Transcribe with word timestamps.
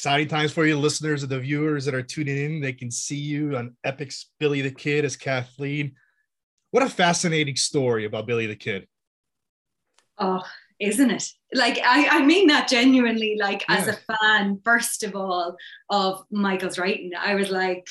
exciting 0.00 0.28
times 0.28 0.50
for 0.50 0.64
you, 0.64 0.78
listeners 0.78 1.22
and 1.22 1.30
the 1.30 1.38
viewers 1.38 1.84
that 1.84 1.94
are 1.94 2.02
tuning 2.02 2.38
in. 2.38 2.58
They 2.58 2.72
can 2.72 2.90
see 2.90 3.18
you 3.18 3.54
on 3.54 3.76
EPIX 3.84 4.30
Billy 4.38 4.62
the 4.62 4.70
Kid 4.70 5.04
as 5.04 5.14
Kathleen. 5.14 5.94
What 6.70 6.82
a 6.82 6.88
fascinating 6.88 7.56
story 7.56 8.06
about 8.06 8.26
Billy 8.26 8.46
the 8.46 8.56
Kid. 8.56 8.88
Oh, 10.16 10.42
isn't 10.80 11.10
it? 11.10 11.28
Like 11.52 11.80
I, 11.84 12.20
I 12.20 12.24
mean 12.24 12.46
that 12.46 12.66
genuinely, 12.66 13.36
like 13.38 13.62
as 13.68 13.88
a 13.88 13.98
fan, 14.22 14.62
first 14.64 15.02
of 15.02 15.14
all, 15.14 15.54
of 15.90 16.24
Michael's 16.30 16.78
writing. 16.78 17.10
I 17.14 17.34
was 17.34 17.50
like 17.50 17.86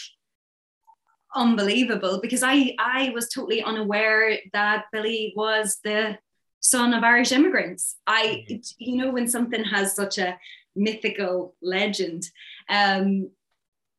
unbelievable 1.36 2.20
because 2.24 2.42
I 2.42 2.74
I 2.80 3.12
was 3.14 3.30
totally 3.30 3.62
unaware 3.62 4.40
that 4.54 4.86
Billy 4.92 5.32
was 5.38 5.78
the 5.84 6.18
son 6.60 6.96
of 6.96 7.04
Irish 7.04 7.32
immigrants. 7.32 7.98
I 8.08 8.46
mm-hmm. 8.50 8.62
you 8.80 8.98
know 8.98 9.12
when 9.12 9.28
something 9.28 9.64
has 9.64 9.96
such 9.96 10.18
a 10.18 10.40
mythical 10.80 11.56
legend, 11.62 12.24
um 12.70 13.30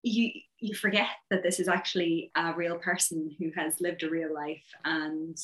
you 0.02 0.30
you 0.58 0.74
forget 0.74 1.08
that 1.30 1.42
this 1.42 1.60
is 1.60 1.68
actually 1.68 2.30
a 2.34 2.54
real 2.54 2.78
person 2.78 3.34
who 3.38 3.50
has 3.54 3.80
lived 3.80 4.02
a 4.02 4.10
real 4.10 4.32
life 4.32 4.64
and 4.84 5.36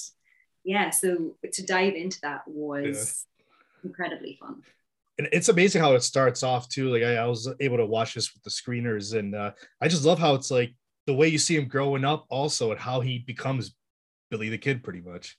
yeah 0.65 0.91
so 0.91 1.37
to 1.53 1.65
dive 1.65 1.95
into 1.95 2.19
that 2.23 2.43
was 2.47 3.27
incredibly 3.85 4.37
fun 4.41 4.63
And 5.19 5.29
it's 5.33 5.49
amazing 5.49 5.81
how 5.83 5.95
it 5.95 6.03
starts 6.03 6.43
off 6.43 6.69
too. 6.69 6.87
Like 6.93 7.03
I, 7.03 7.17
I 7.25 7.27
was 7.27 7.49
able 7.61 7.79
to 7.79 7.87
watch 7.97 8.15
this 8.15 8.35
with 8.35 8.43
the 8.45 8.51
screeners, 8.51 9.17
and 9.19 9.35
uh, 9.35 9.53
I 9.81 9.89
just 9.89 10.05
love 10.05 10.19
how 10.19 10.35
it's 10.35 10.51
like 10.51 10.75
the 11.07 11.15
way 11.15 11.29
you 11.29 11.39
see 11.39 11.57
him 11.57 11.69
growing 11.69 12.05
up, 12.05 12.27
also, 12.29 12.71
and 12.73 12.81
how 12.81 13.01
he 13.01 13.21
becomes 13.21 13.75
Billy 14.31 14.51
the 14.51 14.59
Kid, 14.59 14.83
pretty 14.83 15.01
much. 15.01 15.39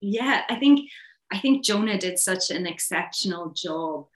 yeah 0.00 0.42
i 0.48 0.56
think 0.56 0.90
i 1.32 1.38
think 1.38 1.64
jonah 1.64 1.98
did 1.98 2.18
such 2.18 2.50
an 2.50 2.66
exceptional 2.66 3.50
job 3.64 4.06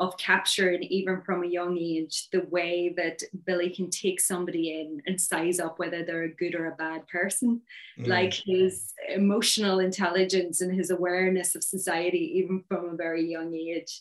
of 0.00 0.16
capturing 0.16 0.82
even 0.84 1.20
from 1.22 1.42
a 1.42 1.46
young 1.48 1.76
age 1.76 2.28
the 2.30 2.42
way 2.50 2.94
that 2.96 3.20
billy 3.46 3.68
can 3.70 3.90
take 3.90 4.20
somebody 4.20 4.80
in 4.80 5.02
and 5.06 5.20
size 5.20 5.58
up 5.58 5.78
whether 5.78 6.04
they're 6.04 6.22
a 6.22 6.34
good 6.34 6.54
or 6.54 6.66
a 6.66 6.76
bad 6.76 7.06
person 7.08 7.60
Mm. 7.98 8.06
like 8.06 8.32
his 8.32 8.92
emotional 9.08 9.80
intelligence 9.80 10.60
and 10.60 10.72
his 10.72 10.90
awareness 10.90 11.54
of 11.56 11.64
society 11.64 12.24
even 12.38 12.62
from 12.68 12.90
a 12.90 12.96
very 12.96 13.28
young 13.28 13.52
age 13.54 14.00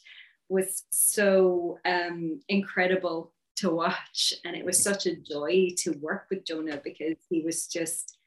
was 0.50 0.84
so 0.92 1.80
um, 1.84 2.40
incredible 2.48 3.34
to 3.56 3.72
watch 3.72 4.34
and 4.45 4.56
it 4.56 4.64
was 4.64 4.78
such 4.81 5.08
a 5.08 5.16
joy 5.16 5.70
to 5.78 5.90
work 5.94 6.28
with 6.30 6.45
jonah 6.45 6.80
because 6.84 7.18
he 7.28 7.42
was 7.42 7.66
just 7.66 8.18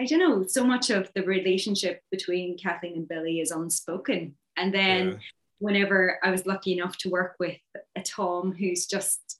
i 0.00 0.04
don't 0.04 0.18
know 0.18 0.44
so 0.44 0.64
much 0.64 0.90
of 0.90 1.08
the 1.14 1.22
relationship 1.22 2.02
between 2.10 2.58
kathleen 2.58 2.94
and 2.96 3.08
billy 3.08 3.38
is 3.40 3.52
unspoken 3.52 4.34
and 4.56 4.74
then 4.74 5.06
Yeah. 5.08 5.18
Whenever 5.58 6.18
i 6.22 6.30
was 6.30 6.46
lucky 6.46 6.72
enough 6.72 6.96
to 6.98 7.08
work 7.10 7.36
with 7.38 7.56
a 7.96 8.02
tom 8.02 8.52
who's 8.52 8.86
just 8.86 9.38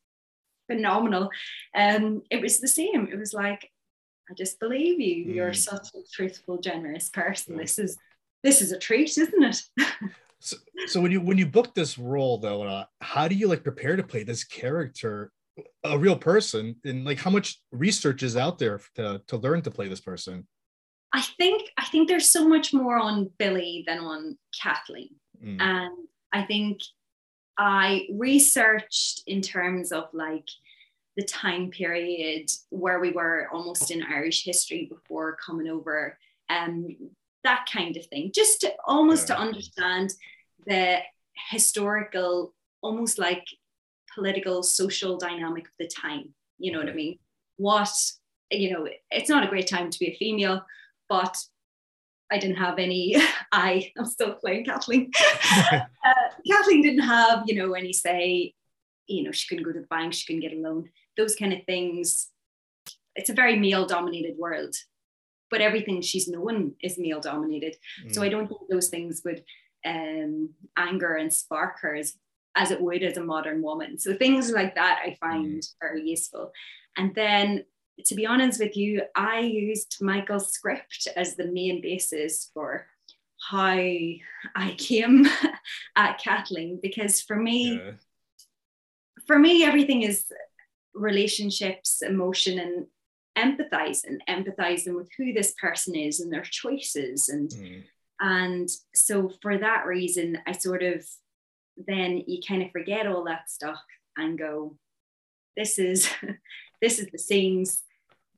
phenomenal 0.70 1.30
um, 1.76 2.22
it 2.30 2.40
was 2.40 2.60
the 2.60 2.68
same 2.68 3.08
it 3.12 3.18
was 3.18 3.32
like 3.32 3.70
I 4.28 4.34
just 4.34 4.58
believe 4.58 4.98
you. 4.98 5.32
You're 5.34 5.52
Mm. 5.52 5.56
such 5.56 5.86
a 5.94 6.00
truthful, 6.12 6.58
generous 6.58 7.08
person. 7.10 7.54
Yeah. 7.54 7.60
This 7.62 7.78
is 7.78 7.96
this 8.42 8.60
is 8.60 8.72
a 8.72 8.78
treat, 8.78 9.16
isn't 9.16 9.44
it? 9.44 9.62
So, 10.40 10.56
so 10.88 11.00
when 11.00 11.12
you 11.12 11.20
when 11.20 11.38
you 11.38 11.46
book 11.46 11.74
this 11.76 11.96
role 11.96 12.36
though, 12.38 12.62
uh, 12.64 12.86
how 13.00 13.28
do 13.28 13.36
you 13.36 13.46
like 13.46 13.62
prepare 13.62 13.94
to 13.94 14.02
play 14.02 14.24
this 14.24 14.42
character, 14.42 15.30
a 15.84 15.96
real 15.96 16.16
person, 16.18 16.74
and 16.84 17.04
like 17.04 17.18
how 17.18 17.30
much 17.30 17.60
research 17.70 18.24
is 18.24 18.36
out 18.36 18.58
there 18.58 18.80
to 18.96 19.22
to 19.28 19.36
learn 19.36 19.62
to 19.62 19.70
play 19.70 19.86
this 19.86 20.00
person? 20.00 20.44
I 21.12 21.22
think 21.38 21.70
I 21.78 21.84
think 21.84 22.08
there's 22.08 22.28
so 22.28 22.48
much 22.48 22.74
more 22.74 22.98
on 22.98 23.30
Billy 23.38 23.84
than 23.86 24.00
on 24.00 24.36
Kathleen. 24.60 25.14
Mm, 25.40 25.60
And 25.60 26.05
I 26.32 26.42
think 26.44 26.80
I 27.58 28.06
researched 28.12 29.22
in 29.26 29.40
terms 29.40 29.92
of 29.92 30.08
like 30.12 30.48
the 31.16 31.24
time 31.24 31.70
period 31.70 32.50
where 32.68 33.00
we 33.00 33.10
were 33.12 33.48
almost 33.52 33.90
in 33.90 34.02
Irish 34.02 34.44
history 34.44 34.86
before 34.90 35.36
coming 35.36 35.68
over, 35.68 36.18
um, 36.50 36.94
that 37.44 37.66
kind 37.72 37.96
of 37.96 38.04
thing, 38.06 38.32
just 38.34 38.60
to 38.60 38.74
almost 38.86 39.28
Yeah. 39.28 39.36
to 39.36 39.40
understand 39.40 40.12
the 40.66 40.98
historical, 41.50 42.54
almost 42.82 43.18
like 43.18 43.46
political, 44.14 44.62
social 44.62 45.16
dynamic 45.16 45.66
of 45.66 45.74
the 45.78 45.86
time. 45.88 46.34
You 46.58 46.72
know 46.72 46.78
what 46.80 46.88
I 46.88 46.92
mean? 46.94 47.18
What, 47.56 47.88
you 48.50 48.72
know, 48.72 48.88
it's 49.10 49.30
not 49.30 49.44
a 49.44 49.48
great 49.48 49.66
time 49.68 49.90
to 49.90 49.98
be 49.98 50.08
a 50.08 50.16
female, 50.16 50.66
but 51.08 51.36
I 52.30 52.38
didn't 52.38 52.56
have 52.56 52.78
any, 52.78 53.16
I, 53.52 53.90
I'm 53.98 54.06
still 54.06 54.34
playing 54.34 54.64
Kathleen. 54.64 55.10
uh, 55.72 55.80
Kathleen 56.50 56.82
didn't 56.82 57.00
have, 57.00 57.44
you 57.46 57.56
know, 57.56 57.74
any 57.74 57.92
say, 57.92 58.54
you 59.06 59.22
know, 59.22 59.32
she 59.32 59.46
couldn't 59.48 59.64
go 59.64 59.72
to 59.72 59.80
the 59.80 59.86
bank, 59.86 60.12
she 60.12 60.26
couldn't 60.26 60.48
get 60.48 60.56
a 60.56 60.60
loan, 60.60 60.88
those 61.16 61.36
kind 61.36 61.52
of 61.52 61.64
things. 61.64 62.28
It's 63.14 63.30
a 63.30 63.34
very 63.34 63.56
male 63.56 63.86
dominated 63.86 64.36
world, 64.36 64.74
but 65.50 65.60
everything 65.60 66.02
she's 66.02 66.28
known 66.28 66.74
is 66.82 66.98
male 66.98 67.20
dominated. 67.20 67.76
So 68.10 68.22
I 68.22 68.28
mm, 68.28 68.32
don't 68.32 68.48
think 68.48 68.60
those 68.68 68.88
things 68.88 69.22
would 69.24 69.42
um, 69.86 70.50
anger 70.76 71.14
and 71.14 71.32
spark 71.32 71.80
her 71.80 71.94
as, 71.94 72.14
as 72.56 72.72
it 72.72 72.80
would 72.80 73.02
as 73.02 73.16
a 73.16 73.24
modern 73.24 73.62
woman. 73.62 73.98
So 73.98 74.14
things 74.14 74.50
like 74.50 74.74
that 74.74 75.00
I 75.02 75.16
find 75.20 75.62
very 75.80 76.02
useful. 76.02 76.52
And 76.96 77.14
then 77.14 77.64
to 78.04 78.14
be 78.14 78.26
honest 78.26 78.60
with 78.60 78.76
you, 78.76 79.02
I 79.14 79.40
used 79.40 79.98
Michael's 80.00 80.52
script 80.52 81.08
as 81.16 81.34
the 81.34 81.46
main 81.46 81.80
basis 81.80 82.50
for 82.52 82.86
how 83.50 83.66
I 83.68 84.74
came 84.78 85.26
at 85.96 86.18
Kathleen 86.18 86.78
because 86.82 87.20
for 87.20 87.36
me, 87.36 87.76
yeah. 87.76 87.92
for 89.26 89.38
me, 89.38 89.64
everything 89.64 90.02
is 90.02 90.26
relationships, 90.94 92.02
emotion, 92.02 92.58
and 92.58 92.86
empathizing, 93.36 94.18
empathizing 94.28 94.94
with 94.94 95.08
who 95.16 95.32
this 95.32 95.52
person 95.60 95.94
is 95.94 96.20
and 96.20 96.32
their 96.32 96.42
choices. 96.42 97.28
And 97.28 97.50
Mm, 97.50 97.82
and 98.20 98.68
so 98.94 99.30
for 99.42 99.58
that 99.58 99.86
reason, 99.86 100.38
I 100.46 100.52
sort 100.52 100.82
of 100.82 101.06
then 101.76 102.24
you 102.26 102.40
kind 102.46 102.62
of 102.62 102.70
forget 102.70 103.06
all 103.06 103.24
that 103.24 103.50
stuff 103.50 103.82
and 104.16 104.38
go, 104.38 104.76
this 105.56 105.78
is 105.78 106.08
this 106.80 106.98
is 106.98 107.08
the 107.12 107.18
scenes, 107.18 107.82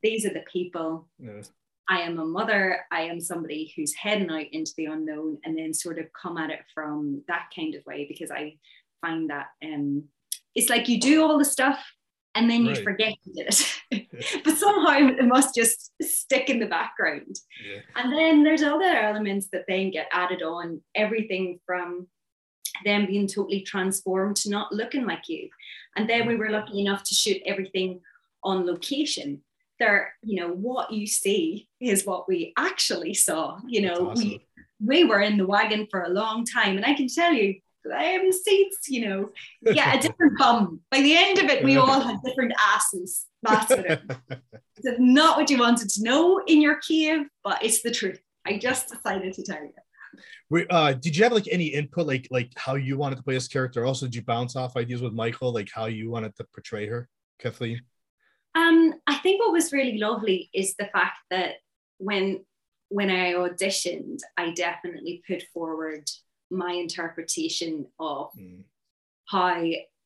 these 0.03 0.25
are 0.27 0.33
the 0.33 0.45
people. 0.53 1.09
yeah. 1.19 1.43
I 1.91 2.01
am 2.03 2.19
a 2.19 2.25
mother, 2.27 2.81
I 2.93 3.03
am 3.05 3.19
somebody 3.19 3.73
who's 3.75 3.95
heading 3.95 4.29
out 4.31 4.45
into 4.53 4.73
the 4.77 4.85
unknown 4.87 5.39
and 5.45 5.57
then 5.57 5.73
sort 5.73 5.99
of 5.99 6.07
come 6.13 6.37
at 6.37 6.51
it 6.51 6.61
from 6.75 7.23
that 7.29 7.47
kind 7.57 7.75
of 7.75 7.87
way 7.87 8.05
because 8.07 8.31
I 8.31 8.59
find 9.01 9.31
that 9.31 9.47
um 9.65 10.05
it's 10.55 10.69
like 10.69 10.87
you 10.89 11.01
do 11.01 11.23
all 11.23 11.39
the 11.39 11.47
stuff 11.47 11.79
and 12.35 12.51
then 12.51 12.67
you 12.67 12.73
Right. 12.75 12.85
forget 12.85 13.15
you 13.25 13.33
did 13.33 13.47
it. 13.91 14.43
but 14.45 14.59
somehow 14.59 14.99
it 15.09 15.25
must 15.25 15.55
just 15.55 15.93
stick 16.03 16.51
in 16.51 16.59
the 16.61 16.67
background. 16.67 17.37
yeah. 17.67 17.81
And 17.97 18.13
then 18.13 18.43
there's 18.43 18.63
other 18.63 18.85
elements 18.85 19.49
that 19.53 19.65
then 19.67 19.91
get 19.91 20.09
added 20.13 20.43
on, 20.43 20.83
everything 20.95 21.59
from 21.65 22.07
them 22.85 23.07
being 23.07 23.27
totally 23.27 23.63
transformed 23.63 24.37
to 24.37 24.51
not 24.51 24.73
looking 24.73 25.07
like 25.07 25.27
you. 25.29 25.49
And 25.97 26.09
then 26.09 26.27
we 26.29 26.37
were 26.37 26.51
lucky 26.51 26.81
enough 26.81 27.03
to 27.05 27.15
shoot 27.15 27.41
everything 27.47 28.01
on 28.45 28.67
location. 28.67 29.43
There, 29.79 30.13
you 30.23 30.41
know, 30.41 30.53
what 30.53 30.93
you 30.93 31.07
see 31.07 31.69
is 31.81 32.05
what 32.05 32.29
we 32.29 32.53
actually 32.57 33.15
saw. 33.15 33.61
You 33.67 33.83
know, 33.83 34.11
awesome. 34.11 34.29
we 34.29 34.47
we 34.85 35.05
were 35.05 35.21
in 35.21 35.37
the 35.37 35.47
wagon 35.47 35.87
for 35.91 36.03
a 36.03 36.09
long 36.09 36.45
time, 36.45 36.77
and 36.77 36.85
I 36.85 36.95
can 36.95 37.09
tell 37.09 37.33
you, 37.33 37.61
um, 37.93 38.33
seats, 38.33 38.89
you 38.89 39.09
know, 39.09 39.31
yeah, 39.63 39.95
a 39.95 40.01
different 40.01 40.39
bum. 40.39 40.81
By 40.91 41.01
the 41.01 41.17
end 41.17 41.39
of 41.39 41.45
it, 41.45 41.65
we 41.65 41.77
all 41.77 42.01
had 42.01 42.17
different 42.25 42.53
asses. 42.59 43.27
That's 43.43 43.71
what 43.71 43.91
it 43.91 44.01
it's 44.85 44.99
not 44.99 45.37
what 45.37 45.51
you 45.51 45.59
wanted 45.59 45.89
to 45.91 46.03
know 46.03 46.41
in 46.47 46.61
your 46.61 46.77
cave, 46.77 47.27
but 47.43 47.65
it's 47.65 47.83
the 47.83 47.91
truth. 47.91 48.21
I 48.47 48.59
just 48.59 48.89
decided 48.89 49.35
to 49.35 49.43
tell 49.43 49.63
you. 49.63 50.67
Uh, 50.71 50.95
did 50.95 51.17
you 51.17 51.23
have 51.25 51.33
like 51.33 51.49
any 51.51 51.67
input, 51.67 52.07
like 52.07 52.27
like 52.31 52.51
how 52.57 52.75
you 52.75 52.97
wanted 52.97 53.17
to 53.17 53.23
play 53.23 53.35
this 53.35 53.49
character? 53.49 53.85
Also, 53.85 54.07
did 54.07 54.15
you 54.15 54.23
bounce 54.23 54.57
off 54.57 54.77
ideas 54.77 55.03
with 55.03 55.13
Michael, 55.13 55.53
like 55.53 55.69
how 55.73 55.87
you 55.87 56.11
wanted 56.11 56.35
to 56.37 56.45
portray 56.55 56.87
her, 56.87 57.09
Kathleen? 57.39 57.83
Um, 58.55 58.95
I 59.07 59.17
think 59.17 59.41
what 59.41 59.53
was 59.53 59.73
really 59.73 59.99
lovely 59.99 60.51
is 60.53 60.75
the 60.75 60.87
fact 60.87 61.19
that 61.31 61.57
when 61.99 62.45
when 62.91 63.11
I 63.11 63.35
auditioned, 63.35 64.21
I 64.37 64.51
definitely 64.53 65.23
put 65.27 65.45
forward 65.53 66.09
my 66.51 66.73
interpretation 66.73 67.87
of 68.01 68.31
Mm, 68.37 68.65
how 69.27 69.63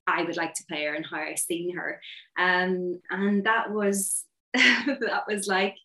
I 0.06 0.22
would 0.24 0.36
like 0.36 0.54
to 0.54 0.64
play 0.68 0.84
her 0.84 0.94
and 0.94 1.06
how 1.06 1.18
I 1.18 1.34
seen 1.36 1.76
her. 1.76 2.00
Um, 2.36 3.00
and 3.10 3.44
that 3.44 3.70
was 3.70 4.24
that 4.54 5.24
was 5.28 5.46
like, 5.46 5.76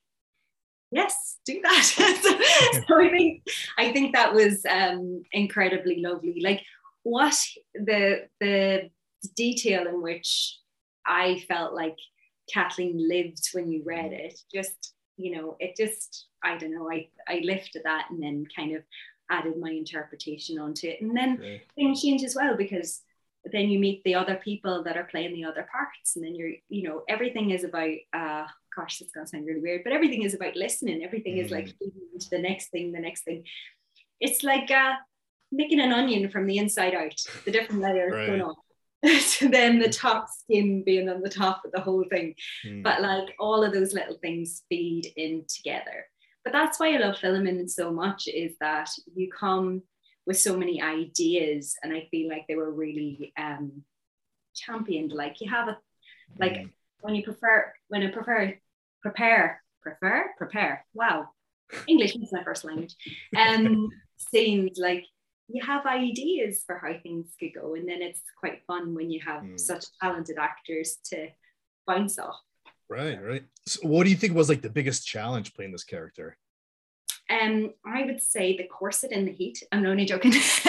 yes, 0.91 1.37
do 1.45 1.61
that. 1.61 1.83
so, 1.83 2.81
so, 2.87 2.99
I 2.99 3.09
think 3.09 3.43
I 3.77 3.91
think 3.91 4.13
that 4.13 4.33
was 4.33 4.65
um, 4.69 5.23
incredibly 5.31 6.01
lovely. 6.01 6.41
Like 6.41 6.63
what 7.03 7.37
the 7.73 8.27
the 8.39 8.89
detail 9.35 9.87
in 9.87 10.01
which 10.01 10.57
I 11.05 11.43
felt 11.47 11.73
like 11.73 11.95
Kathleen 12.51 13.07
lived 13.07 13.49
when 13.53 13.71
you 13.71 13.83
read 13.85 14.13
it, 14.13 14.39
just 14.53 14.93
you 15.17 15.35
know, 15.35 15.55
it 15.59 15.75
just 15.75 16.27
I 16.43 16.57
don't 16.57 16.73
know, 16.73 16.89
I 16.91 17.07
I 17.27 17.41
lifted 17.43 17.83
that 17.83 18.07
and 18.09 18.21
then 18.21 18.45
kind 18.55 18.75
of 18.75 18.83
added 19.29 19.57
my 19.59 19.71
interpretation 19.71 20.57
onto 20.59 20.87
it. 20.87 21.01
And 21.01 21.15
then 21.15 21.37
right. 21.37 21.61
things 21.75 22.01
change 22.01 22.23
as 22.23 22.35
well 22.35 22.55
because 22.55 23.01
then 23.51 23.69
you 23.69 23.79
meet 23.79 24.03
the 24.03 24.15
other 24.15 24.35
people 24.35 24.83
that 24.83 24.97
are 24.97 25.05
playing 25.05 25.33
the 25.33 25.45
other 25.45 25.67
parts 25.71 26.15
and 26.15 26.25
then 26.25 26.35
you're 26.35 26.51
you 26.69 26.83
know 26.83 27.03
everything 27.07 27.51
is 27.51 27.63
about 27.63 27.93
uh 28.13 28.45
gosh 28.75 29.01
it's 29.01 29.11
gonna 29.11 29.27
sound 29.27 29.45
really 29.45 29.61
weird 29.61 29.83
but 29.83 29.93
everything 29.93 30.23
is 30.23 30.33
about 30.33 30.55
listening 30.55 31.03
everything 31.03 31.35
mm. 31.35 31.45
is 31.45 31.51
like 31.51 31.67
mm. 31.67 32.19
to 32.19 32.29
the 32.29 32.39
next 32.39 32.69
thing 32.69 32.91
the 32.91 32.99
next 32.99 33.23
thing 33.23 33.43
it's 34.19 34.43
like 34.43 34.69
uh 34.71 34.93
making 35.51 35.79
an 35.79 35.93
onion 35.93 36.29
from 36.29 36.45
the 36.45 36.57
inside 36.57 36.93
out 36.93 37.13
the 37.45 37.51
different 37.51 37.81
layers 37.81 38.13
right. 38.13 38.27
going 38.27 38.41
on 38.41 38.55
to 39.31 39.49
then 39.49 39.79
the 39.79 39.89
top 39.89 40.27
skin 40.29 40.83
being 40.83 41.07
on 41.09 41.21
the 41.21 41.29
top 41.29 41.61
of 41.65 41.71
the 41.71 41.81
whole 41.81 42.05
thing. 42.09 42.35
Mm. 42.65 42.83
but 42.83 43.01
like 43.01 43.35
all 43.39 43.63
of 43.63 43.73
those 43.73 43.93
little 43.93 44.17
things 44.21 44.63
feed 44.69 45.11
in 45.15 45.45
together. 45.47 46.05
But 46.43 46.53
that's 46.53 46.79
why 46.79 46.93
i 46.93 46.97
love 46.97 47.17
filming 47.17 47.67
so 47.67 47.91
much 47.91 48.27
is 48.27 48.53
that 48.59 48.89
you 49.13 49.29
come 49.29 49.83
with 50.25 50.39
so 50.39 50.57
many 50.57 50.81
ideas 50.81 51.75
and 51.83 51.93
i 51.93 52.07
feel 52.11 52.29
like 52.29 52.45
they 52.47 52.55
were 52.55 52.71
really 52.71 53.33
um 53.37 53.83
championed. 54.57 55.11
Like 55.11 55.39
you 55.39 55.49
have 55.49 55.67
a 55.67 55.77
like 56.39 56.53
mm. 56.53 56.69
when 57.01 57.15
you 57.15 57.23
prefer 57.23 57.71
when 57.87 58.03
i 58.03 58.09
prefer 58.09 58.57
prepare 59.01 59.63
prefer 59.81 60.31
prepare. 60.37 60.85
Wow. 60.93 61.29
English 61.87 62.15
is 62.15 62.31
my 62.31 62.43
first 62.43 62.65
language. 62.65 62.95
Um 63.37 63.89
scenes 64.17 64.77
like 64.77 65.05
you 65.47 65.63
have 65.65 65.85
ideas 65.85 66.63
for 66.65 66.77
how 66.77 66.93
things 67.01 67.27
could 67.39 67.53
go 67.53 67.75
and 67.75 67.87
then 67.87 68.01
it's 68.01 68.21
quite 68.39 68.61
fun 68.67 68.93
when 68.93 69.09
you 69.09 69.19
have 69.25 69.41
mm. 69.41 69.59
such 69.59 69.85
talented 70.01 70.37
actors 70.37 70.97
to 71.03 71.27
bounce 71.85 72.19
off 72.19 72.39
right 72.89 73.21
right 73.23 73.43
so 73.65 73.87
what 73.87 74.03
do 74.03 74.09
you 74.09 74.15
think 74.15 74.33
was 74.33 74.49
like 74.49 74.61
the 74.61 74.69
biggest 74.69 75.07
challenge 75.07 75.53
playing 75.53 75.71
this 75.71 75.83
character 75.83 76.37
um, 77.29 77.73
I 77.85 78.03
would 78.05 78.21
say 78.21 78.55
the 78.55 78.67
corset 78.67 79.11
in 79.11 79.25
the 79.25 79.31
heat. 79.31 79.61
I'm 79.71 79.85
only 79.85 80.05
joking. 80.05 80.31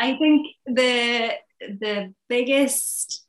I 0.00 0.16
think 0.16 0.46
the 0.66 1.32
the 1.60 2.14
biggest 2.28 3.26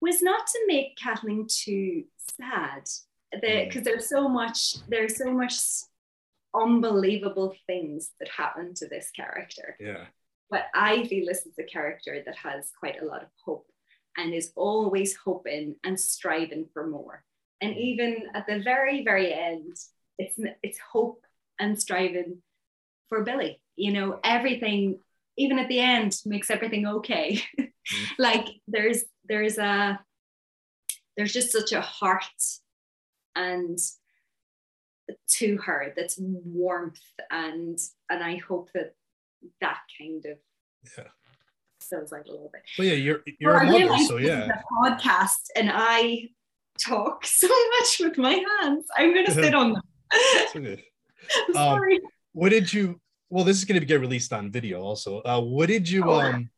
was 0.00 0.20
not 0.22 0.46
to 0.46 0.58
make 0.66 0.96
Kathleen 0.96 1.46
too 1.48 2.04
sad. 2.40 2.88
Because 3.32 3.80
mm. 3.80 3.84
there's 3.84 4.08
so 4.08 4.28
much, 4.28 4.76
there's 4.88 5.16
so 5.16 5.32
much 5.32 5.54
unbelievable 6.54 7.54
things 7.66 8.10
that 8.20 8.28
happen 8.28 8.74
to 8.74 8.88
this 8.88 9.10
character. 9.10 9.76
Yeah. 9.80 10.06
But 10.50 10.66
I 10.74 11.04
feel 11.06 11.26
this 11.26 11.46
is 11.46 11.58
a 11.58 11.64
character 11.64 12.22
that 12.24 12.36
has 12.36 12.70
quite 12.78 13.00
a 13.00 13.06
lot 13.06 13.22
of 13.22 13.28
hope 13.44 13.66
and 14.16 14.34
is 14.34 14.52
always 14.54 15.16
hoping 15.16 15.76
and 15.82 15.98
striving 15.98 16.66
for 16.72 16.86
more. 16.86 17.24
And 17.60 17.74
mm. 17.74 17.78
even 17.78 18.16
at 18.34 18.46
the 18.46 18.60
very, 18.60 19.02
very 19.04 19.32
end, 19.32 19.76
it's 20.18 20.38
it's 20.62 20.78
hope 20.78 21.24
and 21.58 21.80
striving 21.80 22.42
for 23.08 23.24
Billy. 23.24 23.60
You 23.76 23.92
know, 23.92 24.20
everything, 24.22 24.98
even 25.38 25.58
at 25.58 25.68
the 25.68 25.80
end, 25.80 26.20
makes 26.26 26.50
everything 26.50 26.86
okay. 26.86 27.42
mm. 27.58 27.68
like 28.18 28.46
there's 28.68 29.04
there's 29.26 29.58
a 29.58 29.98
there's 31.16 31.32
just 31.32 31.52
such 31.52 31.72
a 31.72 31.80
heart 31.80 32.24
and 33.34 33.78
to 35.28 35.56
her 35.58 35.92
that's 35.96 36.16
warmth 36.18 37.00
and 37.30 37.78
and 38.08 38.22
I 38.22 38.36
hope 38.36 38.70
that 38.74 38.94
that 39.60 39.78
kind 39.98 40.24
of 40.24 40.38
yeah 40.96 41.08
feels 41.92 42.12
like 42.12 42.26
a 42.26 42.30
little 42.30 42.50
bit. 42.52 42.62
Well, 42.78 42.88
yeah, 42.88 42.94
you're 42.94 43.22
you're 43.38 43.52
well, 43.52 43.76
a 43.76 43.86
mother, 43.86 44.04
so 44.04 44.16
yeah. 44.18 44.48
A 44.48 44.84
podcast, 44.84 45.48
and 45.56 45.70
I 45.72 46.28
talk 46.80 47.26
so 47.26 47.48
much 47.48 48.00
with 48.00 48.18
my 48.18 48.42
hands. 48.60 48.86
I'm 48.96 49.14
gonna 49.14 49.30
sit 49.32 49.54
on 49.54 49.74
them. 49.74 49.82
okay. 50.56 50.84
Um, 51.50 51.54
sorry. 51.54 52.00
What 52.32 52.48
did 52.48 52.72
you? 52.72 53.00
Well, 53.30 53.44
this 53.44 53.56
is 53.56 53.64
going 53.64 53.78
to 53.78 53.86
get 53.86 54.00
released 54.00 54.32
on 54.32 54.50
video 54.50 54.82
also. 54.82 55.22
Uh, 55.22 55.40
what 55.40 55.68
did 55.68 55.88
you 55.88 56.02
oh. 56.04 56.20
um? 56.20 56.50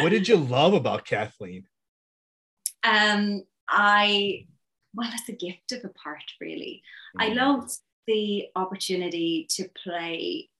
What 0.00 0.10
did 0.10 0.26
you 0.26 0.38
love 0.38 0.74
about 0.74 1.04
Kathleen? 1.04 1.66
Um, 2.82 3.44
I 3.68 4.46
well, 4.94 5.10
it's 5.12 5.28
a 5.28 5.32
gift 5.32 5.72
of 5.72 5.84
a 5.84 5.88
part, 5.90 6.24
really. 6.40 6.82
Mm. 7.18 7.22
I 7.22 7.28
loved 7.34 7.78
the 8.06 8.46
opportunity 8.56 9.46
to 9.50 9.68
play 9.82 10.50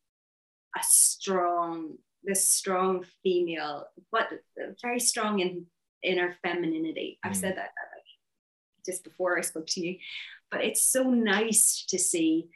a 0.77 0.81
strong, 0.83 1.99
this 2.23 2.49
strong 2.49 3.05
female, 3.23 3.87
but 4.11 4.29
very 4.81 5.01
strong 5.01 5.41
in 5.41 5.67
in 6.03 6.19
her 6.19 6.37
femininity. 6.43 7.19
I've 7.23 7.33
mm. 7.33 7.37
said 7.37 7.57
that 7.57 7.71
just 8.85 9.05
before 9.05 9.39
I 9.39 9.43
spoke 9.43 9.67
to 9.69 9.81
you, 9.81 9.99
but 10.51 10.65
it's 10.65 10.85
so 10.85 11.05
nice 11.05 11.85
to 11.89 11.99
see 11.99 12.49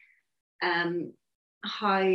um, 0.62 1.12
how 1.64 2.12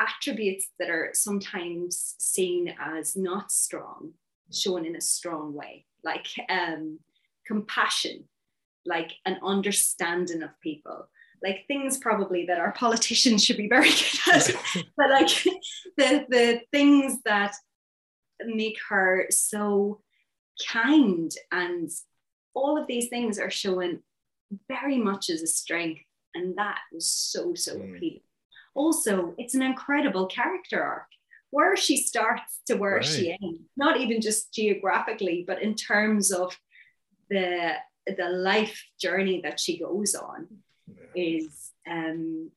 attributes 0.00 0.68
that 0.78 0.90
are 0.90 1.10
sometimes 1.14 2.16
seen 2.18 2.74
as 2.80 3.16
not 3.16 3.52
strong 3.52 4.12
shown 4.52 4.84
in 4.84 4.96
a 4.96 5.00
strong 5.00 5.54
way, 5.54 5.86
like 6.04 6.26
um, 6.48 6.98
compassion, 7.46 8.24
like 8.86 9.12
an 9.26 9.38
understanding 9.42 10.42
of 10.42 10.50
people, 10.60 11.08
like 11.42 11.64
things 11.66 11.98
probably 11.98 12.46
that 12.46 12.60
our 12.60 12.72
politicians 12.76 13.44
should 13.44 13.56
be 13.56 13.68
very 13.68 13.90
good 13.90 14.34
at, 14.34 14.50
but 14.96 15.10
like 15.10 15.28
the 15.96 16.26
the 16.28 16.60
things 16.72 17.18
that 17.24 17.54
make 18.44 18.78
her 18.88 19.26
so 19.30 20.00
kind 20.70 21.32
and 21.52 21.90
all 22.54 22.78
of 22.78 22.86
these 22.86 23.08
things 23.08 23.38
are 23.38 23.50
shown 23.50 24.00
very 24.68 24.98
much 24.98 25.30
as 25.30 25.42
a 25.42 25.46
strength 25.46 26.02
and 26.34 26.56
that 26.56 26.78
was 26.92 27.08
so, 27.08 27.54
so 27.54 27.76
mm. 27.76 27.96
appealing. 27.96 28.20
Also, 28.74 29.34
it's 29.36 29.54
an 29.54 29.62
incredible 29.62 30.26
character 30.26 30.82
arc 30.82 31.06
where 31.50 31.76
she 31.76 31.98
starts 31.98 32.60
to 32.66 32.74
where 32.74 32.96
right. 32.96 33.04
she 33.04 33.30
ends, 33.30 33.60
not 33.76 34.00
even 34.00 34.20
just 34.20 34.52
geographically, 34.54 35.44
but 35.46 35.60
in 35.60 35.74
terms 35.74 36.32
of 36.32 36.58
the 37.28 37.74
the 38.06 38.28
life 38.28 38.84
journey 39.00 39.40
that 39.42 39.60
she 39.60 39.78
goes 39.78 40.14
on 40.14 40.48
yeah. 40.86 41.04
is 41.14 41.72
um 41.88 42.50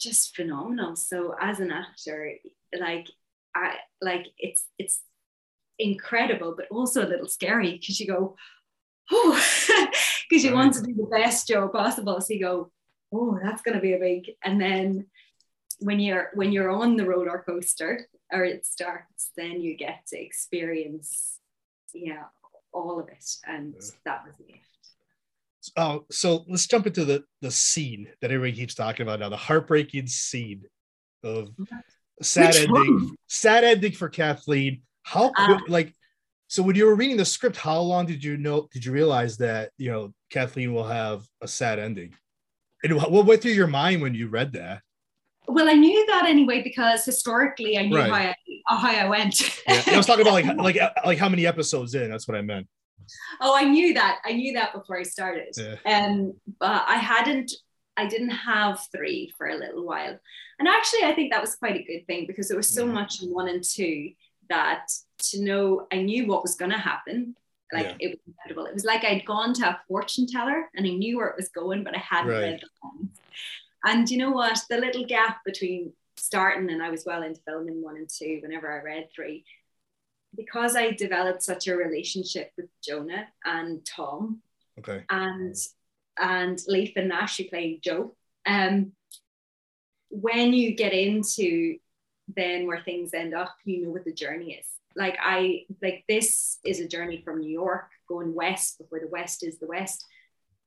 just 0.00 0.34
phenomenal. 0.34 0.96
So 0.96 1.34
as 1.40 1.60
an 1.60 1.70
actor, 1.70 2.32
like 2.78 3.08
I 3.54 3.76
like 4.00 4.26
it's 4.38 4.64
it's 4.78 5.00
incredible, 5.78 6.54
but 6.56 6.66
also 6.70 7.04
a 7.04 7.08
little 7.08 7.28
scary 7.28 7.72
because 7.72 8.00
you 8.00 8.06
go, 8.06 8.36
oh, 9.10 9.32
because 10.28 10.44
you 10.44 10.50
right. 10.50 10.56
want 10.56 10.74
to 10.74 10.82
do 10.82 10.94
the 10.94 11.08
best 11.10 11.48
job 11.48 11.72
possible. 11.72 12.20
So 12.20 12.34
you 12.34 12.40
go, 12.40 12.70
oh, 13.12 13.38
that's 13.42 13.62
going 13.62 13.74
to 13.74 13.80
be 13.80 13.94
a 13.94 13.98
big. 13.98 14.30
And 14.44 14.60
then 14.60 15.06
when 15.80 16.00
you're 16.00 16.30
when 16.34 16.52
you're 16.52 16.70
on 16.70 16.96
the 16.96 17.06
roller 17.06 17.42
coaster 17.46 18.08
or 18.32 18.44
it 18.44 18.66
starts, 18.66 19.30
then 19.36 19.60
you 19.60 19.76
get 19.76 20.06
to 20.08 20.20
experience, 20.20 21.38
yeah, 21.94 22.24
all 22.76 23.00
of 23.00 23.08
it, 23.08 23.24
and 23.46 23.74
yeah. 23.74 23.88
that 24.04 24.24
was 24.24 24.34
the 24.38 24.44
gift. 24.44 24.62
Oh, 25.76 26.04
so 26.10 26.44
let's 26.48 26.66
jump 26.66 26.86
into 26.86 27.04
the 27.04 27.24
the 27.40 27.50
scene 27.50 28.08
that 28.20 28.30
everybody 28.30 28.56
keeps 28.56 28.74
talking 28.74 29.02
about 29.04 29.20
now, 29.20 29.28
the 29.28 29.36
heartbreaking 29.36 30.06
scene 30.06 30.62
of 31.24 31.48
sad 32.22 32.54
Which 32.54 32.56
ending, 32.68 32.94
one? 32.94 33.16
sad 33.26 33.64
ending 33.64 33.92
for 33.92 34.08
Kathleen. 34.08 34.82
How 35.02 35.32
uh, 35.36 35.58
like 35.68 35.94
so 36.48 36.62
when 36.62 36.76
you 36.76 36.86
were 36.86 36.94
reading 36.94 37.16
the 37.16 37.24
script, 37.24 37.56
how 37.56 37.80
long 37.80 38.06
did 38.06 38.22
you 38.22 38.36
know? 38.36 38.68
Did 38.72 38.84
you 38.84 38.92
realize 38.92 39.38
that 39.38 39.70
you 39.78 39.90
know 39.90 40.12
Kathleen 40.30 40.72
will 40.72 40.86
have 40.86 41.24
a 41.40 41.48
sad 41.48 41.78
ending? 41.78 42.14
And 42.84 42.94
what 42.96 43.26
went 43.26 43.42
through 43.42 43.52
your 43.52 43.66
mind 43.66 44.02
when 44.02 44.14
you 44.14 44.28
read 44.28 44.52
that? 44.52 44.82
Well, 45.48 45.68
I 45.68 45.74
knew 45.74 46.06
that 46.06 46.26
anyway 46.26 46.62
because 46.62 47.04
historically 47.04 47.78
I 47.78 47.86
knew 47.86 47.96
right. 47.96 48.34
how, 48.66 48.74
I, 48.74 48.76
how 48.76 49.06
I 49.06 49.08
went. 49.08 49.40
yeah. 49.68 49.82
I 49.86 49.96
was 49.96 50.06
talking 50.06 50.26
about 50.26 50.34
like 50.34 50.56
like 50.56 50.78
like 51.04 51.18
how 51.18 51.28
many 51.28 51.46
episodes 51.46 51.94
in. 51.94 52.10
That's 52.10 52.26
what 52.26 52.36
I 52.36 52.42
meant. 52.42 52.66
Oh, 53.40 53.56
I 53.56 53.64
knew 53.64 53.94
that. 53.94 54.18
I 54.24 54.32
knew 54.32 54.52
that 54.54 54.72
before 54.72 54.98
I 54.98 55.04
started. 55.04 55.54
Yeah. 55.56 55.76
Um, 55.86 56.34
but 56.58 56.84
I 56.86 56.96
hadn't. 56.96 57.52
I 57.98 58.06
didn't 58.06 58.30
have 58.30 58.86
three 58.94 59.32
for 59.38 59.48
a 59.48 59.56
little 59.56 59.86
while, 59.86 60.18
and 60.58 60.68
actually, 60.68 61.04
I 61.04 61.14
think 61.14 61.32
that 61.32 61.40
was 61.40 61.54
quite 61.54 61.76
a 61.76 61.82
good 61.82 62.06
thing 62.06 62.26
because 62.26 62.48
there 62.48 62.56
was 62.56 62.68
so 62.68 62.86
much 62.86 63.22
in 63.22 63.32
one 63.32 63.48
and 63.48 63.64
two 63.64 64.10
that 64.48 64.88
to 65.18 65.42
know 65.42 65.86
I 65.92 66.02
knew 66.02 66.26
what 66.26 66.42
was 66.42 66.56
going 66.56 66.72
to 66.72 66.78
happen. 66.78 67.36
Like 67.72 67.86
yeah. 67.86 67.96
it 68.00 68.08
was 68.10 68.18
incredible. 68.26 68.66
It 68.66 68.74
was 68.74 68.84
like 68.84 69.04
I'd 69.04 69.24
gone 69.24 69.52
to 69.54 69.68
a 69.68 69.80
fortune 69.88 70.26
teller 70.26 70.68
and 70.74 70.86
I 70.86 70.90
knew 70.90 71.16
where 71.16 71.28
it 71.28 71.36
was 71.36 71.48
going, 71.48 71.82
but 71.82 71.96
I 71.96 71.98
hadn't 71.98 72.30
right. 72.30 72.40
read 72.40 72.60
the 72.60 72.68
lines. 72.82 73.18
And 73.86 74.10
you 74.10 74.18
know 74.18 74.30
what? 74.32 74.58
The 74.68 74.78
little 74.78 75.04
gap 75.06 75.38
between 75.44 75.92
starting 76.16 76.70
and 76.70 76.82
I 76.82 76.90
was 76.90 77.04
well 77.06 77.22
into 77.22 77.40
filming 77.42 77.82
one 77.82 77.96
and 77.96 78.08
two 78.08 78.40
whenever 78.42 78.70
I 78.70 78.82
read 78.82 79.08
three, 79.14 79.44
because 80.36 80.74
I 80.74 80.90
developed 80.90 81.42
such 81.42 81.68
a 81.68 81.76
relationship 81.76 82.50
with 82.56 82.66
Jonah 82.82 83.28
and 83.44 83.84
Tom 83.86 84.42
Okay. 84.78 85.04
and 85.08 85.54
and 86.18 86.60
Leaf 86.66 86.92
and 86.96 87.08
Nash 87.08 87.36
who 87.36 87.44
played 87.44 87.82
Joe. 87.82 88.14
Um, 88.46 88.92
when 90.08 90.52
you 90.52 90.74
get 90.74 90.92
into 90.92 91.78
then 92.34 92.66
where 92.66 92.80
things 92.82 93.14
end 93.14 93.34
up, 93.34 93.54
you 93.64 93.84
know 93.84 93.90
what 93.90 94.04
the 94.04 94.12
journey 94.12 94.54
is. 94.54 94.66
Like 94.96 95.16
I 95.20 95.66
like 95.82 96.04
this 96.08 96.58
is 96.64 96.80
a 96.80 96.88
journey 96.88 97.22
from 97.24 97.40
New 97.40 97.50
York 97.50 97.88
going 98.08 98.34
west 98.34 98.78
before 98.78 98.98
the 99.00 99.08
west 99.08 99.44
is 99.44 99.58
the 99.58 99.66
west. 99.66 100.04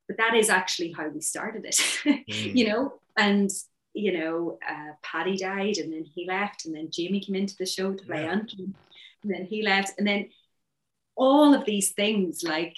But 0.10 0.18
that 0.18 0.36
is 0.36 0.50
actually 0.50 0.92
how 0.92 1.08
we 1.08 1.22
started 1.22 1.64
it, 1.66 1.76
Mm. 2.06 2.56
you 2.56 2.68
know. 2.68 2.94
And 3.16 3.50
you 3.94 4.12
know, 4.18 4.58
uh, 4.68 4.92
Paddy 5.04 5.38
died, 5.38 5.78
and 5.78 5.94
then 5.94 6.04
he 6.04 6.26
left, 6.28 6.66
and 6.66 6.76
then 6.76 6.90
Jamie 6.92 7.22
came 7.22 7.36
into 7.36 7.56
the 7.58 7.66
show 7.66 7.94
to 7.94 8.04
play 8.06 8.24
Yeah. 8.24 8.32
And 9.24 9.32
then 9.34 9.46
he 9.46 9.62
left, 9.64 9.94
and 9.98 10.08
then 10.08 10.30
all 11.16 11.54
of 11.54 11.64
these 11.66 11.92
things 11.92 12.44
like 12.44 12.76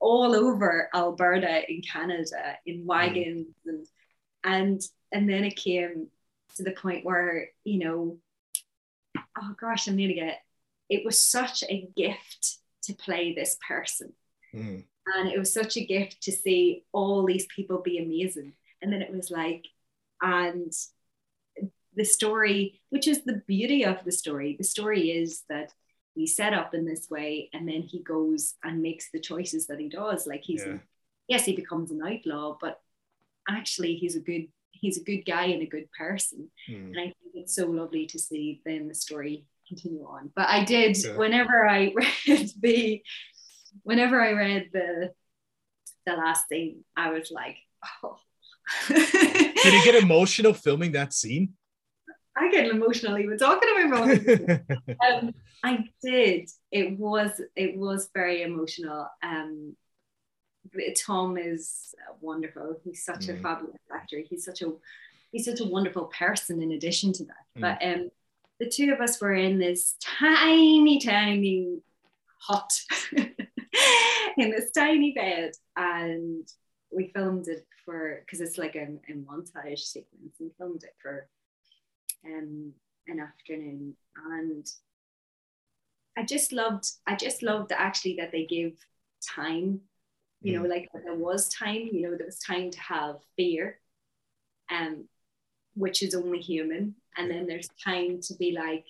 all 0.00 0.34
over 0.34 0.88
Alberta 0.94 1.68
in 1.70 1.80
Canada 1.82 2.56
in 2.66 2.86
wagons 2.86 3.46
and 3.66 3.86
and 4.44 4.80
and 5.12 5.28
then 5.28 5.44
it 5.44 5.56
came 5.56 6.08
to 6.56 6.62
the 6.64 6.70
point 6.72 7.04
where 7.04 7.48
you 7.64 7.78
know 7.78 8.18
oh 9.40 9.54
gosh 9.60 9.86
I'm 9.88 9.96
nearly 9.96 10.14
get 10.14 10.40
it 10.88 11.04
was 11.04 11.20
such 11.20 11.62
a 11.68 11.88
gift 11.96 12.58
to 12.84 12.94
play 12.94 13.32
this 13.34 13.56
person 13.66 14.12
Mm. 14.54 14.84
and 15.14 15.28
it 15.28 15.38
was 15.38 15.52
such 15.52 15.76
a 15.76 15.84
gift 15.84 16.22
to 16.22 16.32
see 16.32 16.84
all 16.92 17.24
these 17.26 17.46
people 17.54 17.78
be 17.82 17.98
amazing 17.98 18.52
and 18.80 18.92
then 18.92 19.02
it 19.02 19.12
was 19.12 19.30
like 19.30 19.66
and 20.22 20.72
the 21.94 22.04
story 22.04 22.80
which 22.90 23.06
is 23.08 23.24
the 23.24 23.42
beauty 23.46 23.84
of 23.84 24.04
the 24.04 24.12
story 24.12 24.54
the 24.56 24.64
story 24.64 25.10
is 25.10 25.42
that 25.48 25.72
he's 26.14 26.34
set 26.36 26.52
up 26.54 26.74
in 26.74 26.84
this 26.86 27.08
way 27.10 27.48
and 27.52 27.68
then 27.68 27.82
he 27.82 28.00
goes 28.02 28.54
and 28.64 28.82
makes 28.82 29.10
the 29.10 29.20
choices 29.20 29.66
that 29.66 29.80
he 29.80 29.88
does 29.88 30.26
like 30.26 30.42
he's 30.42 30.64
Yeah. 30.66 30.78
yes 31.28 31.44
he 31.44 31.54
becomes 31.54 31.90
an 31.90 32.02
outlaw 32.02 32.56
but 32.60 32.80
actually 33.48 33.94
he's 33.96 34.16
a 34.16 34.20
good 34.20 34.48
he's 34.70 34.98
a 34.98 35.04
good 35.04 35.22
guy 35.26 35.46
and 35.46 35.62
a 35.62 35.66
good 35.66 35.88
person 35.92 36.50
Mm. 36.70 36.86
and 36.90 37.00
I 37.00 37.04
think 37.04 37.32
it's 37.34 37.54
so 37.54 37.66
lovely 37.66 38.06
to 38.06 38.18
see 38.18 38.60
then 38.64 38.88
the 38.88 38.94
story 38.94 39.44
continue 39.66 40.04
on. 40.06 40.30
But 40.34 40.48
I 40.48 40.64
did 40.64 40.96
Yeah. 40.96 41.16
whenever 41.16 41.66
I 41.68 41.92
read 42.26 42.50
the 42.60 43.02
whenever 43.82 44.20
I 44.20 44.32
read 44.32 44.70
the 44.72 45.12
the 46.06 46.12
last 46.14 46.48
thing, 46.48 46.84
I 46.96 47.10
was 47.10 47.30
like, 47.30 47.56
oh. 48.02 48.16
Did 48.88 49.72
you 49.74 49.84
get 49.84 49.94
emotional 49.94 50.52
filming 50.54 50.92
that 50.92 51.12
scene? 51.12 51.54
I 52.36 52.50
get 52.50 52.66
emotional 52.66 53.18
even 53.18 53.36
talking 53.38 53.68
about 53.86 54.08
it. 54.10 54.62
um, 55.06 55.34
I 55.64 55.84
did. 56.02 56.48
It 56.70 56.98
was 56.98 57.40
it 57.56 57.76
was 57.76 58.10
very 58.14 58.42
emotional. 58.42 59.08
Um, 59.22 59.76
Tom 61.06 61.36
is 61.38 61.94
wonderful. 62.20 62.78
He's 62.84 63.04
such 63.04 63.28
a 63.28 63.32
Mm. 63.32 63.42
fabulous 63.42 63.76
actor. 63.92 64.18
He's 64.28 64.44
such 64.44 64.62
a 64.62 64.72
he's 65.32 65.44
such 65.46 65.60
a 65.60 65.64
wonderful 65.66 66.04
person. 66.06 66.62
In 66.62 66.72
addition 66.72 67.12
to 67.14 67.24
that, 67.24 67.44
Mm. 67.56 67.60
but 67.62 67.82
um, 67.84 68.10
the 68.60 68.68
two 68.68 68.92
of 68.92 69.00
us 69.00 69.20
were 69.20 69.34
in 69.34 69.58
this 69.58 69.96
tiny, 70.00 71.00
tiny 71.00 71.80
hut 72.40 72.70
in 74.36 74.50
this 74.50 74.70
tiny 74.72 75.12
bed, 75.12 75.52
and 75.76 76.46
we 76.90 77.10
filmed 77.14 77.48
it 77.48 77.66
for 77.84 78.22
because 78.24 78.40
it's 78.40 78.58
like 78.58 78.76
a, 78.76 78.86
a 79.10 79.14
montage 79.14 79.80
sequence. 79.80 80.40
and 80.40 80.50
filmed 80.58 80.84
it 80.84 80.94
for 81.00 81.28
um, 82.26 82.72
an 83.06 83.20
afternoon, 83.20 83.94
and 84.32 84.66
I 86.16 86.24
just 86.24 86.52
loved. 86.52 86.90
I 87.06 87.16
just 87.16 87.42
loved 87.42 87.72
actually 87.72 88.16
that 88.16 88.32
they 88.32 88.46
give 88.46 88.74
time. 89.36 89.80
You 90.40 90.56
know, 90.56 90.68
like 90.68 90.88
there 90.92 91.14
was 91.14 91.48
time. 91.48 91.88
You 91.92 92.02
know, 92.02 92.16
there 92.16 92.26
was 92.26 92.38
time 92.38 92.70
to 92.70 92.80
have 92.80 93.16
fear, 93.36 93.80
um, 94.70 95.08
which 95.74 96.02
is 96.02 96.14
only 96.14 96.38
human, 96.38 96.94
and 97.16 97.30
then 97.30 97.46
there's 97.46 97.68
time 97.84 98.20
to 98.22 98.34
be 98.34 98.52
like, 98.52 98.84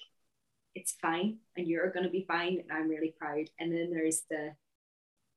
it's 0.75 0.97
fine, 1.01 1.39
and 1.57 1.67
you're 1.67 1.91
gonna 1.91 2.11
be 2.11 2.27
fine, 2.29 2.61
and 2.61 2.71
I'm 2.71 2.89
really 2.89 3.15
proud. 3.19 3.49
And 3.59 3.73
then 3.73 3.91
there's 3.91 4.23
the 4.29 4.53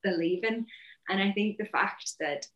the 0.04 0.12
leaving, 0.12 0.66
and 1.10 1.22
I 1.22 1.32
think 1.32 1.58
the 1.58 1.66
fact 1.66 2.14
that 2.20 2.48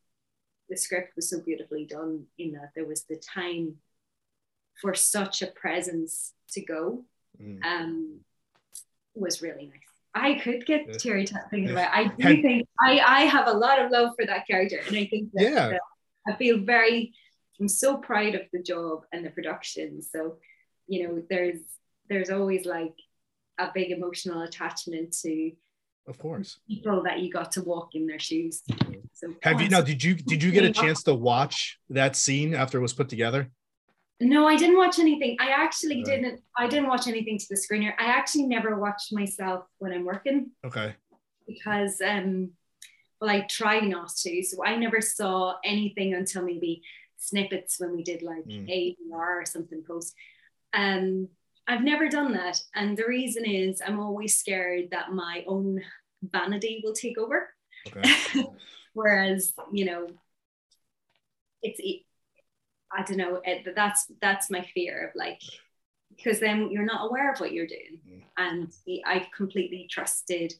the 0.69 0.77
script 0.77 1.15
was 1.15 1.29
so 1.29 1.39
beautifully 1.41 1.85
done 1.85 2.25
in 2.39 2.53
that 2.53 2.71
there 2.75 2.85
was 2.85 3.03
the 3.03 3.17
time 3.17 3.75
for 4.81 4.93
such 4.95 5.41
a 5.41 5.47
presence 5.47 6.33
to 6.51 6.61
go 6.61 7.05
Mm. 7.41 7.65
um, 7.65 8.19
was 9.13 9.41
really 9.41 9.65
nice. 9.67 9.79
I 10.13 10.35
could 10.35 10.65
get 10.65 10.97
teary 10.99 11.25
thinking 11.25 11.69
about. 11.71 11.91
It. 11.93 11.97
I 11.99 12.15
do 12.15 12.41
think 12.41 12.65
I 12.79 12.99
I 12.99 13.21
have 13.25 13.47
a 13.47 13.53
lot 13.65 13.77
of 13.83 13.91
love 13.91 14.11
for 14.17 14.25
that 14.25 14.47
character, 14.47 14.79
and 14.87 14.95
I 14.95 15.05
think 15.07 15.31
that, 15.33 15.43
Yeah. 15.43 15.67
that 15.69 15.81
I 16.27 16.35
feel 16.37 16.59
very. 16.59 17.13
I'm 17.59 17.67
so 17.67 17.97
proud 17.97 18.35
of 18.35 18.43
the 18.53 18.61
job 18.63 19.05
and 19.11 19.25
the 19.25 19.31
production. 19.31 20.01
So, 20.01 20.39
you 20.87 21.05
know, 21.07 21.23
there's 21.29 21.59
there's 22.07 22.29
always 22.29 22.65
like 22.65 22.95
a 23.57 23.69
big 23.73 23.91
emotional 23.91 24.41
attachment 24.43 25.11
to 25.23 25.51
Of 26.07 26.19
course. 26.19 26.59
people 26.67 27.01
that 27.03 27.19
you 27.19 27.31
got 27.31 27.51
to 27.53 27.63
walk 27.63 27.95
in 27.95 28.05
their 28.05 28.19
shoes. 28.19 28.61
So 29.13 29.33
Have 29.41 29.59
you 29.61 29.69
now? 29.69 29.81
Did 29.81 30.03
you 30.03 30.13
did 30.13 30.43
you 30.43 30.51
get 30.51 30.63
a 30.63 30.71
chance 30.71 31.01
to 31.03 31.13
watch 31.15 31.79
that 31.89 32.15
scene 32.15 32.53
after 32.53 32.77
it 32.77 32.81
was 32.81 32.93
put 32.93 33.09
together? 33.09 33.49
No, 34.21 34.47
I 34.47 34.55
didn't 34.55 34.77
watch 34.77 34.99
anything. 34.99 35.35
I 35.39 35.49
actually 35.49 35.97
Right. 35.97 36.05
didn't. 36.05 36.41
I 36.57 36.67
didn't 36.67 36.87
watch 36.87 37.07
anything 37.07 37.37
to 37.39 37.45
the 37.49 37.55
screener. 37.55 37.93
I 37.99 38.05
actually 38.05 38.45
never 38.45 38.79
watched 38.79 39.11
myself 39.11 39.65
when 39.79 39.91
I'm 39.91 40.05
working 40.05 40.51
Okay. 40.63 40.93
because, 41.47 41.99
um, 42.01 42.51
well, 43.19 43.29
I 43.31 43.41
try 43.41 43.79
not 43.79 44.09
to. 44.23 44.43
So 44.43 44.63
I 44.63 44.75
never 44.77 45.01
saw 45.01 45.55
anything 45.63 46.13
until 46.13 46.43
maybe 46.43 46.81
snippets 47.17 47.79
when 47.79 47.95
we 47.95 48.03
did 48.03 48.21
like 48.21 48.45
Mm. 48.45 48.69
ADR 48.69 49.41
or 49.41 49.45
something 49.45 49.83
post. 49.83 50.13
Um, 50.73 51.29
I've 51.67 51.83
never 51.83 52.07
done 52.07 52.33
that, 52.33 52.61
and 52.75 52.95
the 52.97 53.05
reason 53.07 53.45
is 53.45 53.81
I'm 53.85 53.99
always 53.99 54.37
scared 54.37 54.89
that 54.91 55.11
my 55.11 55.43
own 55.47 55.81
vanity 56.21 56.81
will 56.83 56.93
take 56.93 57.17
over. 57.17 57.49
Okay. 57.87 58.43
Whereas, 58.93 59.53
you 59.73 59.85
know, 59.85 60.07
it's 61.61 61.79
I 62.91 63.03
don't 63.03 63.17
know. 63.17 63.41
That's 63.75 64.05
that's 64.21 64.49
my 64.49 64.61
fear 64.73 65.07
of 65.09 65.15
like 65.15 65.41
because 66.15 66.39
then 66.39 66.69
you're 66.71 66.85
not 66.85 67.05
aware 67.09 67.31
of 67.33 67.39
what 67.39 67.51
you're 67.51 67.67
doing. 67.67 67.99
Mm. 68.07 68.21
And 68.37 68.73
I 69.05 69.27
completely 69.35 69.87
trusted 69.91 70.53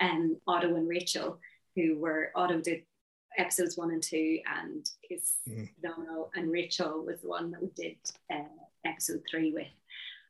um, 0.00 0.36
Otto 0.46 0.74
and 0.74 0.88
Rachel, 0.88 1.38
who 1.74 1.98
were 1.98 2.30
Otto 2.34 2.60
did 2.60 2.82
episodes 3.38 3.76
one 3.78 3.90
and 3.92 4.02
two, 4.02 4.40
and 4.46 4.88
is 5.08 5.36
Mhm. 5.48 5.68
phenomenal. 5.80 6.30
And 6.34 6.50
Rachel 6.50 7.04
was 7.04 7.20
the 7.22 7.28
one 7.28 7.50
that 7.52 7.62
we 7.62 7.68
did 7.74 7.96
uh, 8.30 8.42
episode 8.84 9.22
three 9.30 9.52
with, 9.52 9.68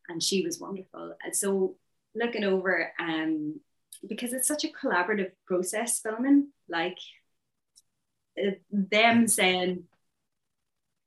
and 0.09 0.23
she 0.23 0.45
was 0.45 0.59
wonderful. 0.59 1.15
And 1.25 1.35
so 1.35 1.77
looking 2.15 2.45
over, 2.45 2.93
um, 2.99 3.61
because 4.09 4.33
it's 4.33 4.49
such 4.49 4.65
a 4.65 4.69
collaborative 4.69 5.33
process 5.47 6.01
filming, 6.01 6.49
like 6.69 6.99
uh, 8.39 8.53
them 8.71 9.27
saying 9.29 9.85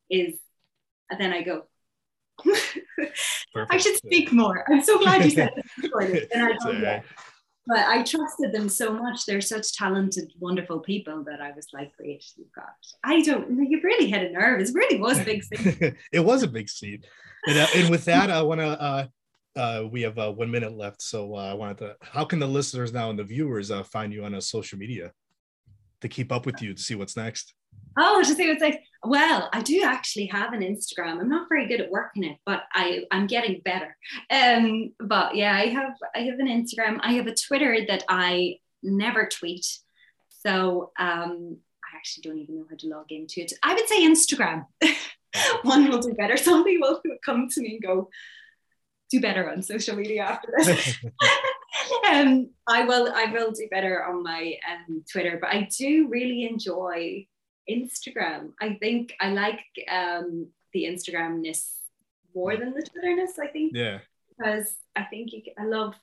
is, 0.10 0.36
and 1.10 1.20
then 1.20 1.34
I 1.34 1.42
go. 1.42 1.66
I 3.70 3.78
should 3.78 3.98
speak 3.98 4.32
more. 4.32 4.66
I'm 4.70 4.82
so 4.84 4.98
glad 5.00 5.24
you 5.24 5.32
said 5.32 5.52
that. 5.78 6.28
And 6.34 6.44
I 6.44 6.52
It's 6.52 6.64
don't 6.64 6.76
all 6.76 6.82
know. 6.82 6.88
right. 6.88 7.04
But 7.68 7.88
I 7.88 8.04
trusted 8.04 8.52
them 8.52 8.70
so 8.70 8.92
much. 8.92 9.26
They're 9.26 9.40
such 9.40 9.74
talented, 9.74 10.34
wonderful 10.40 10.80
people 10.80 11.24
that 11.26 11.42
I 11.42 11.52
was 11.52 11.68
like, 11.74 11.96
great, 11.96 12.26
you've 12.36 12.52
got. 12.54 12.74
I 13.04 13.22
don't. 13.22 13.52
know. 13.52 13.64
You 13.64 13.80
really 13.84 14.10
had 14.10 14.24
a 14.24 14.32
nerve. 14.32 14.62
It 14.62 14.72
really 14.74 15.00
was 15.00 15.20
a 15.20 15.24
big 15.26 15.44
thing. 15.46 15.96
it 16.12 16.20
was 16.22 16.42
a 16.42 16.48
big 16.48 16.70
scene. 16.70 17.04
And, 17.46 17.58
uh, 17.58 17.68
and 17.76 17.90
with 17.90 18.06
that, 18.06 18.30
I 18.32 18.42
want 18.42 18.62
to. 18.62 18.82
Uh, 18.82 19.08
uh, 19.56 19.84
we 19.92 20.02
have 20.02 20.18
uh, 20.18 20.32
one 20.32 20.50
minute 20.50 20.78
left, 20.78 21.02
so 21.02 21.36
uh, 21.36 21.52
I 21.52 21.54
wanted 21.54 21.78
to. 21.80 21.96
How 22.02 22.24
can 22.24 22.40
the 22.40 22.48
listeners 22.48 22.94
now 22.94 23.10
and 23.10 23.20
the 23.20 23.24
viewers 23.24 23.70
uh, 23.70 23.84
find 23.84 24.14
you 24.14 24.24
on 24.24 24.36
a 24.36 24.42
social 24.42 24.80
media 24.80 25.12
to 26.00 26.08
keep 26.08 26.32
up 26.32 26.46
with 26.46 26.62
you 26.62 26.74
to 26.74 26.82
see 26.82 26.96
what's 26.96 27.18
next? 27.18 27.54
Oh, 27.98 28.24
to 28.24 28.34
see 28.34 28.48
what's 28.48 28.62
like. 28.62 28.84
Well, 29.04 29.50
I 29.52 29.62
do 29.62 29.82
actually 29.84 30.28
have 30.28 30.54
an 30.54 30.62
Instagram. 30.62 31.20
I'm 31.20 31.30
not 31.30 31.50
very 31.50 31.68
good 31.68 31.82
at 31.82 31.90
working 31.90 32.24
it, 32.24 32.38
but 32.46 32.64
I 32.74 33.06
I'm 33.12 33.26
getting 33.26 33.62
better. 33.66 33.98
Um, 34.30 34.94
but 35.00 35.36
yeah, 35.36 35.56
I 35.56 35.68
have 35.68 35.94
I 36.16 36.20
have 36.20 36.40
an 36.40 36.48
Instagram. 36.48 37.00
I 37.02 37.14
have 37.14 37.28
a 37.28 37.36
Twitter 37.36 37.78
that 37.88 38.04
I 38.08 38.58
never 38.84 39.28
tweet. 39.28 39.66
So 40.30 40.92
um, 41.00 41.58
I 41.84 41.98
actually 41.98 42.22
don't 42.24 42.40
even 42.40 42.58
know 42.58 42.66
how 42.70 42.76
to 42.78 42.88
log 42.88 43.12
into 43.12 43.42
it. 43.42 43.54
I 43.64 43.74
would 43.74 43.88
say 43.88 44.08
Instagram. 44.08 44.66
One 45.64 45.90
will 45.90 46.00
do 46.00 46.14
better. 46.14 46.38
Some 46.38 46.64
people 46.64 47.00
will 47.04 47.18
come 47.26 47.48
to 47.50 47.62
me 47.62 47.74
and 47.74 47.82
go, 47.82 48.10
do 49.12 49.20
better 49.20 49.50
on 49.50 49.62
social 49.62 49.96
media 49.96 50.24
after 50.24 50.52
this. 50.58 50.98
um, 52.12 52.50
I 52.68 52.86
will 52.86 53.12
I 53.14 53.26
will 53.26 53.52
do 53.52 53.68
better 53.70 54.04
on 54.04 54.24
my 54.24 54.56
um, 54.70 55.04
Twitter, 55.12 55.38
but 55.40 55.50
I 55.50 55.68
do 55.78 56.08
really 56.10 56.46
enjoy 56.46 57.28
Instagram. 57.70 58.54
I 58.60 58.76
think 58.76 59.14
I 59.20 59.32
like 59.32 59.62
um, 59.90 60.48
the 60.74 60.86
Instagramness 60.86 61.78
more 62.36 62.56
than 62.58 62.74
the 62.74 62.82
Twitterness. 62.82 63.38
I 63.40 63.48
think 63.48 63.74
yeah, 63.76 64.00
because 64.30 64.76
I 64.96 65.04
think 65.04 65.34
you, 65.34 65.42
I 65.58 65.66
love 65.66 65.96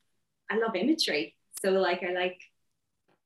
I 0.49 0.57
love 0.57 0.75
imagery. 0.75 1.35
So 1.61 1.71
like 1.71 2.03
I 2.03 2.13
like 2.13 2.39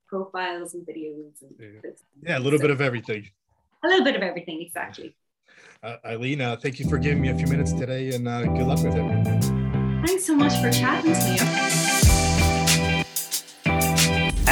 profiles 0.07 0.73
and 0.73 0.85
videos 0.85 1.41
and 1.41 1.55
Yeah. 1.59 1.91
Yeah, 2.21 2.37
a 2.37 2.39
little 2.39 2.59
bit 2.59 2.71
of 2.71 2.81
everything. 2.81 3.29
a 3.83 3.87
little 3.87 4.03
bit 4.05 4.15
of 4.15 4.21
everything 4.23 4.61
exactly. 4.61 5.15
Uh, 5.81 5.97
Eileen, 6.05 6.39
uh, 6.41 6.55
thank 6.55 6.79
you 6.79 6.87
for 6.87 6.97
giving 6.97 7.21
me 7.21 7.29
a 7.29 7.35
few 7.35 7.47
minutes 7.47 7.73
today, 7.73 8.13
and 8.15 8.27
uh, 8.27 8.43
good 8.43 8.65
luck 8.65 8.81
with 8.83 8.95
it. 8.95 10.07
Thanks 10.07 10.25
so 10.25 10.35
much 10.35 10.55
for 10.61 10.71
chatting 10.71 11.13
to 11.13 11.43
me. 11.45 11.92